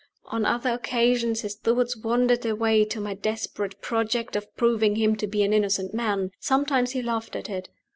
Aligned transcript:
On 0.25 0.47
other 0.47 0.71
occasions 0.71 1.41
his 1.41 1.53
thoughts 1.53 1.95
wandered 1.95 2.43
away 2.43 2.85
to 2.85 2.99
my 2.99 3.13
desperate 3.13 3.79
project 3.83 4.35
of 4.35 4.51
proving 4.57 4.95
him 4.95 5.15
to 5.17 5.27
be 5.27 5.43
an 5.43 5.53
innocent 5.53 5.93
man. 5.93 6.31
Sometimes 6.39 6.93
he 6.93 7.03
laughed 7.03 7.35
at 7.35 7.51
it. 7.51 7.69